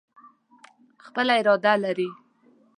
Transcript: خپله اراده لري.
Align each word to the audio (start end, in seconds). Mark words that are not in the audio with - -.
خپله 1.05 1.33
اراده 1.39 1.73
لري. 1.83 2.09